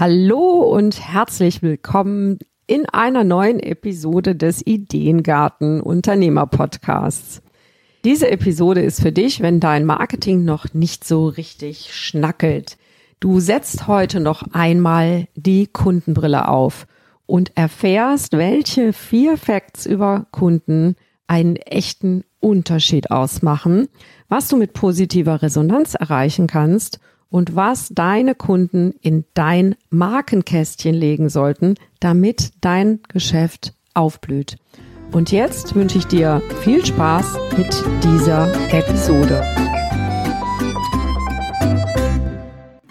[0.00, 7.42] Hallo und herzlich willkommen in einer neuen Episode des Ideengarten Unternehmer Podcasts.
[8.02, 12.78] Diese Episode ist für dich, wenn dein Marketing noch nicht so richtig schnackelt.
[13.20, 16.86] Du setzt heute noch einmal die Kundenbrille auf
[17.26, 20.96] und erfährst, welche vier Facts über Kunden
[21.26, 23.88] einen echten Unterschied ausmachen,
[24.30, 31.28] was du mit positiver Resonanz erreichen kannst und was deine Kunden in dein Markenkästchen legen
[31.28, 34.56] sollten, damit dein Geschäft aufblüht.
[35.12, 39.44] Und jetzt wünsche ich dir viel Spaß mit dieser Episode.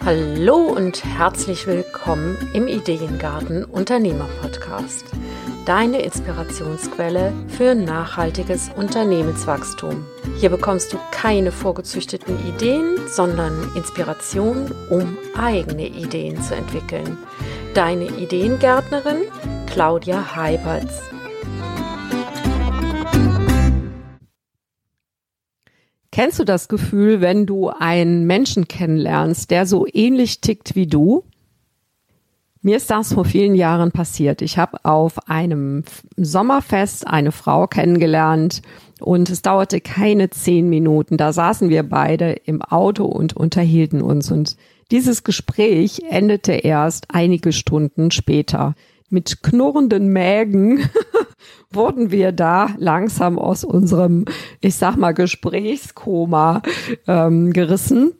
[0.04, 5.04] Hallo und herzlich willkommen im Ideengarten Unternehmer Podcast.
[5.70, 10.04] Deine Inspirationsquelle für nachhaltiges Unternehmenswachstum.
[10.40, 17.16] Hier bekommst du keine vorgezüchteten Ideen, sondern Inspiration, um eigene Ideen zu entwickeln.
[17.72, 19.18] Deine Ideengärtnerin
[19.68, 21.02] Claudia Heiberts.
[26.10, 31.22] Kennst du das Gefühl, wenn du einen Menschen kennenlernst, der so ähnlich tickt wie du?
[32.62, 34.42] Mir ist das vor vielen Jahren passiert.
[34.42, 35.84] Ich habe auf einem
[36.18, 38.60] Sommerfest eine Frau kennengelernt
[39.00, 41.16] und es dauerte keine zehn Minuten.
[41.16, 44.30] Da saßen wir beide im Auto und unterhielten uns.
[44.30, 44.58] Und
[44.90, 48.74] dieses Gespräch endete erst einige Stunden später.
[49.08, 50.80] Mit knurrenden Mägen
[51.72, 54.26] wurden wir da langsam aus unserem,
[54.60, 56.60] ich sag mal, Gesprächskoma
[57.06, 58.12] ähm, gerissen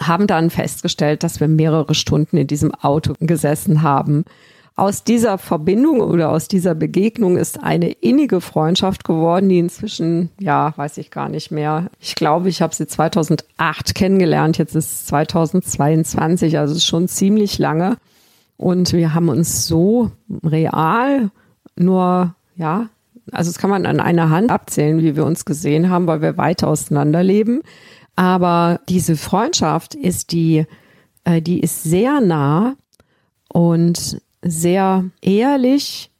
[0.00, 4.24] haben dann festgestellt, dass wir mehrere Stunden in diesem Auto gesessen haben.
[4.76, 10.72] Aus dieser Verbindung oder aus dieser Begegnung ist eine innige Freundschaft geworden, die inzwischen, ja,
[10.76, 11.90] weiß ich gar nicht mehr.
[12.00, 17.98] Ich glaube, ich habe sie 2008 kennengelernt, jetzt ist 2022, also schon ziemlich lange.
[18.56, 20.10] Und wir haben uns so
[20.42, 21.30] real
[21.76, 22.88] nur, ja,
[23.30, 26.36] also das kann man an einer Hand abzählen, wie wir uns gesehen haben, weil wir
[26.36, 27.62] weiter auseinander leben.
[28.16, 30.66] Aber diese Freundschaft ist die,
[31.24, 32.76] äh, die ist sehr nah
[33.48, 36.10] und sehr ehrlich.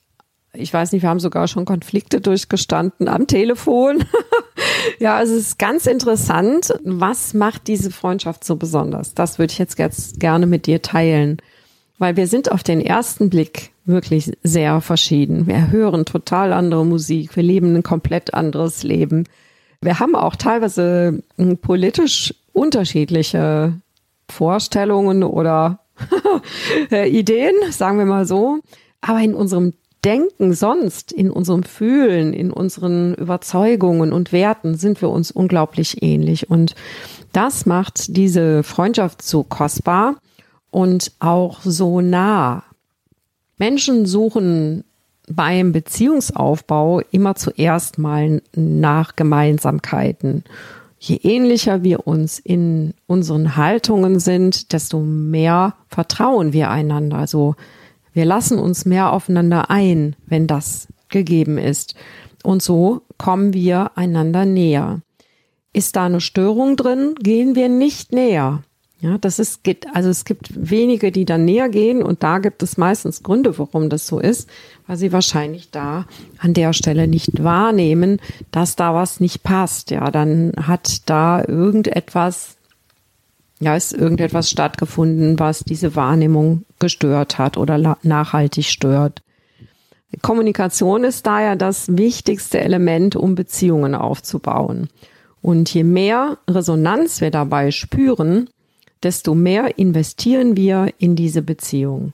[0.52, 4.04] Ich weiß nicht, wir haben sogar schon Konflikte durchgestanden am Telefon.
[4.98, 6.72] ja, es ist ganz interessant.
[6.84, 9.14] Was macht diese Freundschaft so besonders?
[9.14, 11.38] Das würde ich jetzt, jetzt gerne mit dir teilen.
[11.98, 15.46] Weil wir sind auf den ersten Blick wirklich sehr verschieden.
[15.46, 17.36] Wir hören total andere Musik.
[17.36, 19.24] Wir leben ein komplett anderes Leben.
[19.84, 23.74] Wir haben auch teilweise hm, politisch unterschiedliche
[24.30, 25.80] Vorstellungen oder
[26.90, 28.60] Ideen, sagen wir mal so.
[29.02, 29.74] Aber in unserem
[30.04, 36.50] Denken sonst, in unserem Fühlen, in unseren Überzeugungen und Werten sind wir uns unglaublich ähnlich.
[36.50, 36.74] Und
[37.32, 40.16] das macht diese Freundschaft so kostbar
[40.70, 42.64] und auch so nah.
[43.58, 44.84] Menschen suchen
[45.28, 50.44] beim Beziehungsaufbau immer zuerst mal nach Gemeinsamkeiten.
[50.98, 57.18] Je ähnlicher wir uns in unseren Haltungen sind, desto mehr vertrauen wir einander.
[57.18, 57.56] Also
[58.12, 61.94] wir lassen uns mehr aufeinander ein, wenn das gegeben ist.
[62.42, 65.00] Und so kommen wir einander näher.
[65.72, 68.62] Ist da eine Störung drin, gehen wir nicht näher.
[69.00, 69.60] Ja, das ist,
[69.92, 73.90] also es gibt wenige, die dann näher gehen und da gibt es meistens Gründe, warum
[73.90, 74.48] das so ist,
[74.86, 76.06] weil sie wahrscheinlich da
[76.38, 79.90] an der Stelle nicht wahrnehmen, dass da was nicht passt.
[79.90, 82.56] Ja, dann hat da irgendetwas,
[83.60, 89.22] ja, ist irgendetwas stattgefunden, was diese Wahrnehmung gestört hat oder nachhaltig stört.
[90.22, 94.88] Kommunikation ist daher das wichtigste Element, um Beziehungen aufzubauen.
[95.42, 98.48] Und je mehr Resonanz wir dabei spüren,
[99.04, 102.12] desto mehr investieren wir in diese Beziehung.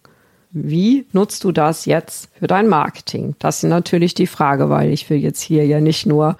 [0.52, 3.36] Wie nutzt du das jetzt für dein Marketing?
[3.38, 6.36] Das ist natürlich die Frage, weil ich will jetzt hier ja nicht nur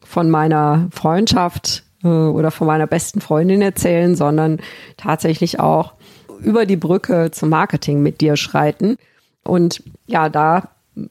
[0.00, 4.58] von meiner Freundschaft äh, oder von meiner besten Freundin erzählen, sondern
[4.96, 5.92] tatsächlich auch
[6.40, 8.96] über die Brücke zum Marketing mit dir schreiten.
[9.44, 10.68] Und ja, da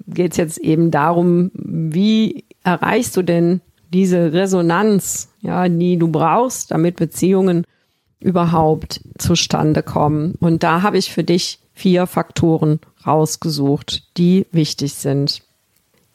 [0.07, 3.61] geht es jetzt eben darum, wie erreichst du denn
[3.93, 7.65] diese Resonanz, ja, die du brauchst, damit Beziehungen
[8.21, 10.35] überhaupt zustande kommen.
[10.39, 15.41] Und da habe ich für dich vier Faktoren rausgesucht, die wichtig sind.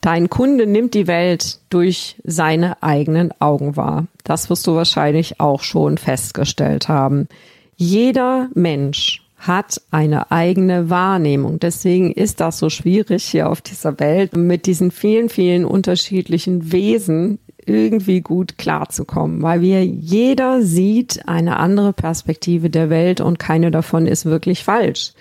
[0.01, 4.05] Dein Kunde nimmt die Welt durch seine eigenen Augen wahr.
[4.23, 7.27] Das wirst du wahrscheinlich auch schon festgestellt haben.
[7.75, 11.59] Jeder Mensch hat eine eigene Wahrnehmung.
[11.59, 17.39] Deswegen ist das so schwierig hier auf dieser Welt mit diesen vielen, vielen unterschiedlichen Wesen
[17.67, 24.07] irgendwie gut klarzukommen, weil wir jeder sieht eine andere Perspektive der Welt und keine davon
[24.07, 25.11] ist wirklich falsch.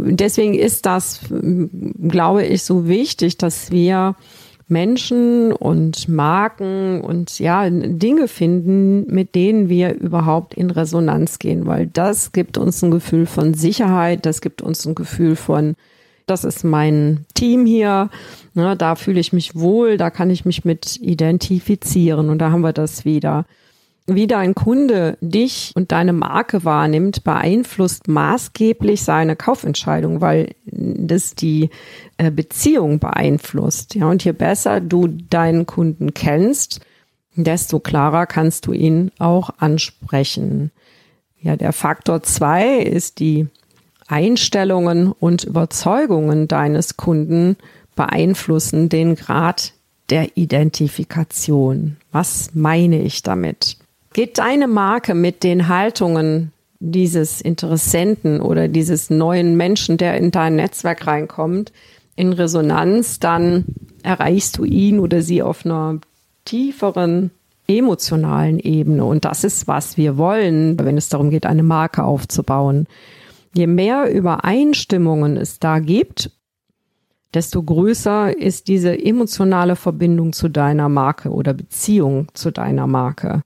[0.00, 1.20] Deswegen ist das,
[2.08, 4.16] glaube ich, so wichtig, dass wir
[4.66, 11.86] Menschen und Marken und ja, Dinge finden, mit denen wir überhaupt in Resonanz gehen, weil
[11.86, 15.74] das gibt uns ein Gefühl von Sicherheit, das gibt uns ein Gefühl von,
[16.26, 18.10] das ist mein Team hier,
[18.54, 22.62] ne, da fühle ich mich wohl, da kann ich mich mit identifizieren und da haben
[22.62, 23.46] wir das wieder.
[24.06, 31.70] Wie dein Kunde dich und deine Marke wahrnimmt, beeinflusst maßgeblich seine Kaufentscheidung, weil das die
[32.18, 33.94] äh, Beziehung beeinflusst.
[33.94, 36.82] Ja, und je besser du deinen Kunden kennst,
[37.34, 40.70] desto klarer kannst du ihn auch ansprechen.
[41.40, 43.48] Ja, der Faktor zwei ist die
[44.06, 47.56] Einstellungen und Überzeugungen deines Kunden
[47.96, 49.72] beeinflussen den Grad
[50.10, 51.96] der Identifikation.
[52.12, 53.78] Was meine ich damit?
[54.12, 60.56] Geht deine Marke mit den Haltungen dieses Interessenten oder dieses neuen Menschen, der in dein
[60.56, 61.72] Netzwerk reinkommt,
[62.16, 63.64] in Resonanz, dann
[64.02, 65.98] erreichst du ihn oder sie auf einer
[66.44, 67.30] tieferen
[67.66, 69.04] emotionalen Ebene.
[69.04, 72.86] Und das ist, was wir wollen, wenn es darum geht, eine Marke aufzubauen.
[73.54, 76.30] Je mehr Übereinstimmungen es da gibt,
[77.32, 83.42] desto größer ist diese emotionale Verbindung zu deiner Marke oder Beziehung zu deiner Marke.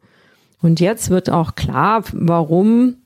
[0.61, 2.97] Und jetzt wird auch klar, warum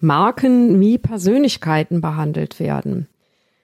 [0.00, 3.06] Marken wie Persönlichkeiten behandelt werden.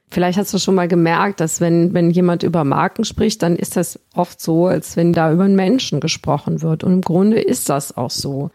[0.08, 3.76] Vielleicht hast du schon mal gemerkt, dass wenn, wenn jemand über Marken spricht, dann ist
[3.76, 6.84] das oft so, als wenn da über einen Menschen gesprochen wird.
[6.84, 8.50] Und im Grunde ist das auch so.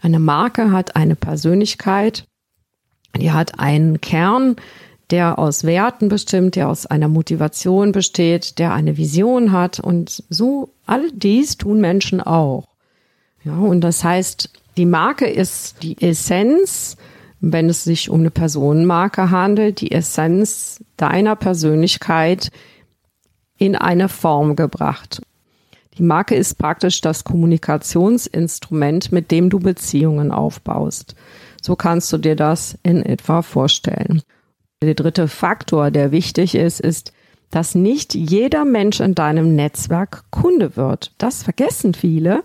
[0.00, 2.26] Eine Marke hat eine Persönlichkeit,
[3.16, 4.56] die hat einen Kern,
[5.10, 9.80] der aus Werten bestimmt, der aus einer Motivation besteht, der eine Vision hat.
[9.80, 12.64] Und so all dies tun Menschen auch.
[13.44, 16.96] Ja, und das heißt, die Marke ist die Essenz,
[17.40, 22.50] wenn es sich um eine Personenmarke handelt, die Essenz deiner Persönlichkeit
[23.58, 25.22] in eine Form gebracht.
[25.98, 31.14] Die Marke ist praktisch das Kommunikationsinstrument, mit dem du Beziehungen aufbaust.
[31.64, 34.20] So kannst du dir das in etwa vorstellen.
[34.82, 37.14] Der dritte Faktor, der wichtig ist, ist,
[37.50, 41.12] dass nicht jeder Mensch in deinem Netzwerk Kunde wird.
[41.16, 42.44] Das vergessen viele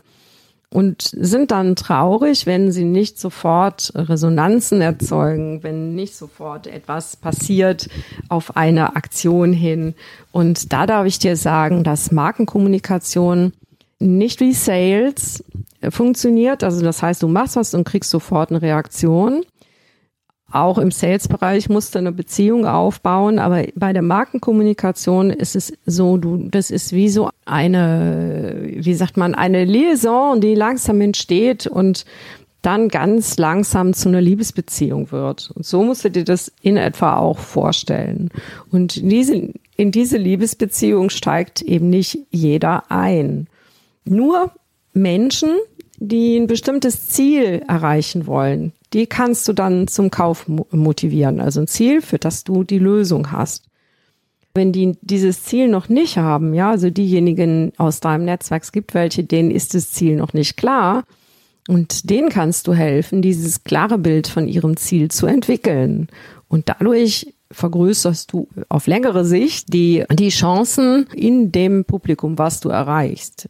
[0.69, 7.89] und sind dann traurig, wenn sie nicht sofort Resonanzen erzeugen, wenn nicht sofort etwas passiert
[8.30, 9.95] auf eine Aktion hin.
[10.31, 13.51] Und da darf ich dir sagen, dass Markenkommunikation
[14.00, 15.44] nicht wie Sales
[15.89, 16.63] funktioniert.
[16.63, 19.43] Also das heißt, du machst was und kriegst sofort eine Reaktion,
[20.51, 26.17] auch im Sales-Bereich musst du eine Beziehung aufbauen, aber bei der Markenkommunikation ist es so,
[26.17, 32.05] du, das ist wie so eine, wie sagt man, eine Liaison, die langsam entsteht und
[32.63, 35.51] dann ganz langsam zu einer Liebesbeziehung wird.
[35.53, 38.31] Und so musst du dir das in etwa auch vorstellen.
[38.71, 43.47] Und diese, in diese Liebesbeziehung steigt eben nicht jeder ein.
[44.03, 44.51] Nur
[44.94, 45.50] Menschen,
[45.97, 51.39] die ein bestimmtes Ziel erreichen wollen, die kannst du dann zum Kauf motivieren.
[51.39, 53.65] Also ein Ziel, für das du die Lösung hast.
[54.56, 58.95] Wenn die dieses Ziel noch nicht haben, ja, also diejenigen aus deinem Netzwerk, es gibt
[58.95, 61.03] welche, denen ist das Ziel noch nicht klar.
[61.68, 66.07] Und denen kannst du helfen, dieses klare Bild von ihrem Ziel zu entwickeln.
[66.47, 72.69] Und dadurch vergrößerst du auf längere Sicht die, die Chancen in dem Publikum, was du
[72.69, 73.50] erreichst.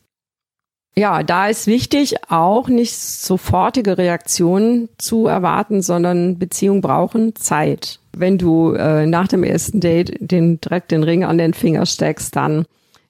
[0.96, 8.00] Ja, da ist wichtig, auch nicht sofortige Reaktionen zu erwarten, sondern Beziehungen brauchen Zeit.
[8.12, 12.36] Wenn du äh, nach dem ersten Date den, direkt den Ring an den Finger steckst,
[12.36, 12.66] dann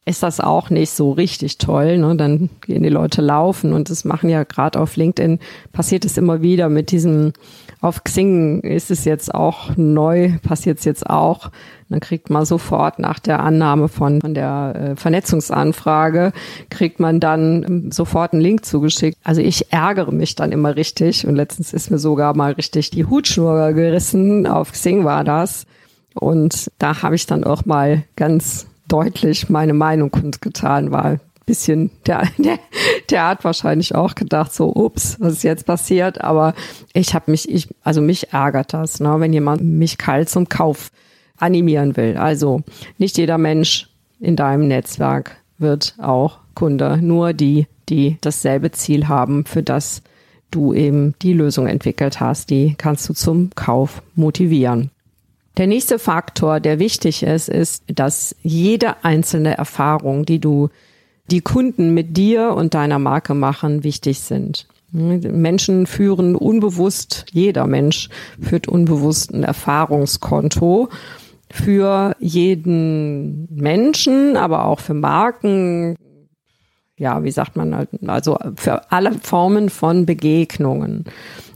[0.06, 1.98] ist das auch nicht so richtig toll.
[1.98, 2.16] Ne?
[2.16, 5.40] Dann gehen die Leute laufen und das machen ja gerade auf LinkedIn,
[5.72, 7.34] passiert es immer wieder mit diesem
[7.82, 11.50] auf Xing ist es jetzt auch neu, passiert es jetzt auch.
[11.88, 16.34] Dann kriegt man sofort nach der Annahme von, von der äh, Vernetzungsanfrage,
[16.70, 19.18] kriegt man dann ähm, sofort einen Link zugeschickt.
[19.24, 23.06] Also ich ärgere mich dann immer richtig und letztens ist mir sogar mal richtig die
[23.06, 24.46] Hutschnur gerissen.
[24.46, 25.66] Auf Xing war das.
[26.14, 32.28] Und da habe ich dann auch mal ganz deutlich meine Meinung kundgetan, weil bisschen, der,
[32.38, 32.60] der,
[33.12, 36.22] der hat wahrscheinlich auch gedacht, so, ups, was ist jetzt passiert?
[36.22, 36.54] Aber
[36.94, 40.92] ich habe mich, ich, also mich ärgert das, ne, wenn jemand mich kalt zum Kauf
[41.38, 42.18] animieren will.
[42.18, 42.62] Also
[42.98, 43.90] nicht jeder Mensch
[44.20, 50.02] in deinem Netzwerk wird auch Kunde, nur die, die dasselbe Ziel haben, für das
[50.52, 54.92] du eben die Lösung entwickelt hast, die kannst du zum Kauf motivieren.
[55.58, 60.70] Der nächste Faktor, der wichtig ist, ist, dass jede einzelne Erfahrung, die du
[61.32, 64.68] die Kunden mit dir und deiner Marke machen, wichtig sind.
[64.92, 68.10] Menschen führen unbewusst, jeder Mensch
[68.42, 70.90] führt unbewusst ein Erfahrungskonto
[71.52, 75.96] für jeden Menschen, aber auch für Marken,
[76.98, 81.06] ja, wie sagt man, halt, also für alle Formen von Begegnungen.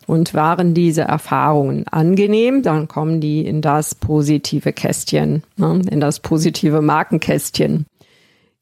[0.06, 6.20] Und waren diese Erfahrungen angenehm, dann kommen die in das positive Kästchen, ne, in das
[6.20, 7.86] positive Markenkästchen.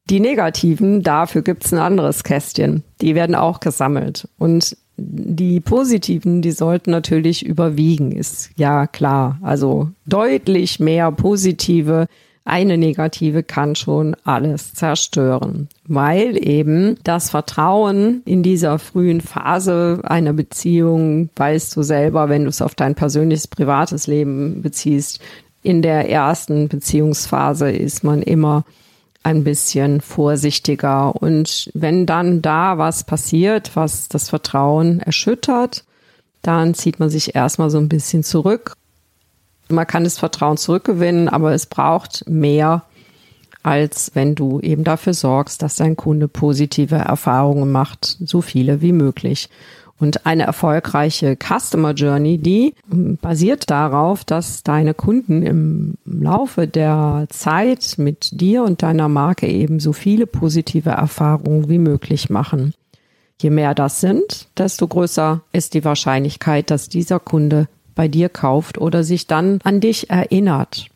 [0.10, 2.84] Die negativen, dafür gibt's ein anderes Kästchen.
[3.02, 4.28] Die werden auch gesammelt.
[4.38, 9.40] Und die positiven, die sollten natürlich überwiegen, ist ja klar.
[9.42, 12.08] Also deutlich mehr positive.
[12.44, 20.34] Eine negative kann schon alles zerstören, weil eben das Vertrauen in dieser frühen Phase einer
[20.34, 25.20] Beziehung, weißt du selber, wenn du es auf dein persönliches, privates Leben beziehst,
[25.62, 28.66] in der ersten Beziehungsphase ist man immer
[29.24, 31.16] ein bisschen vorsichtiger.
[31.16, 35.84] Und wenn dann da was passiert, was das Vertrauen erschüttert,
[36.42, 38.76] dann zieht man sich erstmal so ein bisschen zurück.
[39.70, 42.84] Man kann das Vertrauen zurückgewinnen, aber es braucht mehr,
[43.64, 48.92] als wenn du eben dafür sorgst, dass dein Kunde positive Erfahrungen macht, so viele wie
[48.92, 49.50] möglich.
[50.02, 58.00] Und eine erfolgreiche Customer Journey, die basiert darauf, dass deine Kunden im Laufe der Zeit
[58.00, 62.74] mit dir und deiner Marke eben so viele positive Erfahrungen wie möglich machen.
[63.40, 68.80] Je mehr das sind, desto größer ist die Wahrscheinlichkeit, dass dieser Kunde bei dir kauft
[68.80, 70.88] oder sich dann an dich erinnert.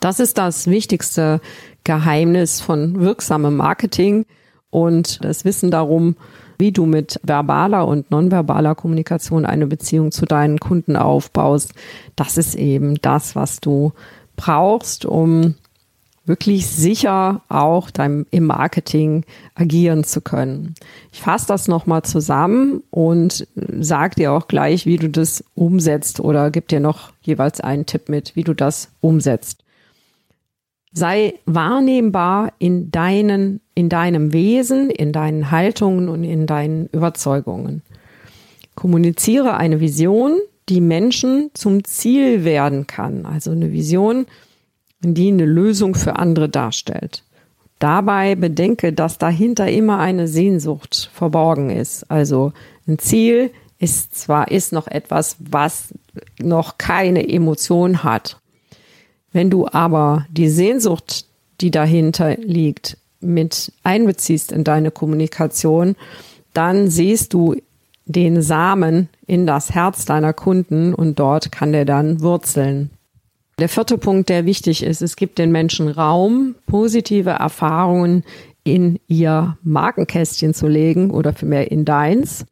[0.00, 1.40] Das ist das wichtigste
[1.84, 4.26] Geheimnis von wirksamem Marketing
[4.70, 6.16] und das Wissen darum,
[6.60, 11.74] wie du mit verbaler und nonverbaler Kommunikation eine Beziehung zu deinen Kunden aufbaust.
[12.14, 13.92] Das ist eben das, was du
[14.36, 15.56] brauchst, um
[16.26, 19.24] wirklich sicher auch dein, im Marketing
[19.54, 20.74] agieren zu können.
[21.12, 26.50] Ich fasse das nochmal zusammen und sag dir auch gleich, wie du das umsetzt oder
[26.50, 29.64] gib dir noch jeweils einen Tipp mit, wie du das umsetzt.
[30.92, 37.82] Sei wahrnehmbar in deinen, in deinem Wesen, in deinen Haltungen und in deinen Überzeugungen.
[38.74, 43.26] Kommuniziere eine Vision, die Menschen zum Ziel werden kann.
[43.26, 44.26] Also eine Vision,
[45.00, 47.24] die eine Lösung für andere darstellt.
[47.78, 52.10] Dabei bedenke, dass dahinter immer eine Sehnsucht verborgen ist.
[52.10, 52.52] Also
[52.86, 55.94] ein Ziel ist zwar ist noch etwas, was
[56.38, 58.38] noch keine Emotion hat.
[59.32, 61.26] Wenn du aber die Sehnsucht,
[61.60, 65.94] die dahinter liegt, mit einbeziehst in deine Kommunikation,
[66.54, 67.56] dann siehst du
[68.06, 72.90] den Samen in das Herz deiner Kunden und dort kann der dann wurzeln.
[73.58, 78.24] Der vierte Punkt, der wichtig ist, es gibt den Menschen Raum, positive Erfahrungen
[78.64, 82.46] in ihr Markenkästchen zu legen oder vielmehr in deins.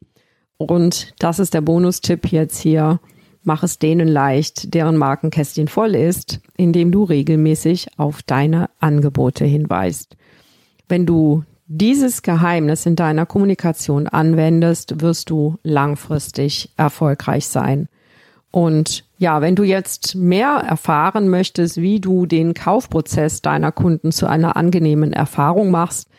[0.57, 2.99] Und das ist der Bonustipp jetzt hier
[3.43, 10.17] Mach es denen leicht, deren Markenkästchen voll ist, indem du regelmäßig auf deine Angebote hinweist.
[10.87, 17.87] Wenn du dieses Geheimnis in deiner Kommunikation anwendest, wirst du langfristig erfolgreich sein.
[18.51, 24.25] Und ja, wenn du jetzt mehr erfahren möchtest, wie du den Kaufprozess deiner Kunden zu
[24.27, 26.09] einer angenehmen Erfahrung machst,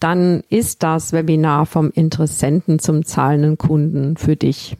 [0.00, 4.76] dann ist das Webinar vom Interessenten zum zahlenden Kunden für dich.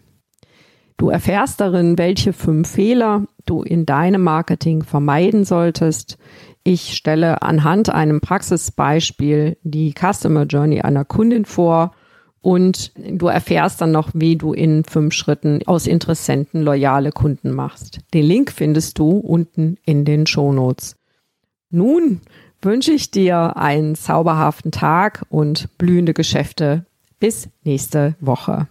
[0.97, 6.19] Du erfährst darin, welche fünf Fehler du in deinem Marketing vermeiden solltest.
[6.63, 11.93] Ich stelle anhand einem Praxisbeispiel die Customer Journey einer Kundin vor
[12.41, 18.01] und du erfährst dann noch, wie du in fünf Schritten aus Interessenten loyale Kunden machst.
[18.13, 20.97] Den Link findest du unten in den Shownotes.
[21.71, 22.21] Nun
[22.61, 26.85] wünsche ich dir einen zauberhaften Tag und blühende Geschäfte.
[27.19, 28.69] Bis nächste Woche.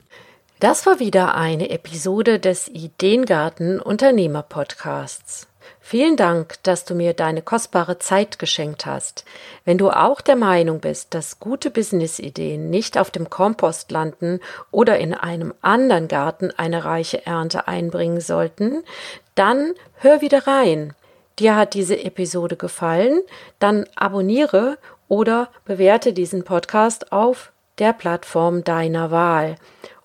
[0.63, 5.50] Das war wieder eine Episode des Ideengarten Unternehmer Podcasts.
[5.82, 9.25] Vielen Dank, dass du mir deine kostbare Zeit geschenkt hast.
[9.65, 14.39] Wenn du auch der Meinung bist, dass gute Businessideen nicht auf dem Kompost landen
[14.72, 18.86] oder in einem anderen Garten eine reiche Ernte einbringen sollten,
[19.36, 20.93] dann hör wieder rein.
[21.39, 23.20] Dir hat diese Episode gefallen,
[23.60, 24.77] dann abonniere
[25.10, 29.58] oder bewerte diesen Podcast auf der Plattform deiner Wahl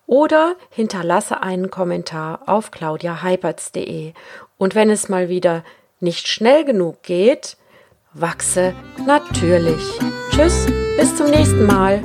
[0.09, 4.13] oder hinterlasse einen Kommentar auf claudiaheipertz.de.
[4.57, 5.63] Und wenn es mal wieder
[5.99, 7.57] nicht schnell genug geht,
[8.13, 8.73] wachse
[9.05, 9.99] natürlich.
[10.31, 10.65] Tschüss,
[10.97, 12.01] bis zum nächsten Mal.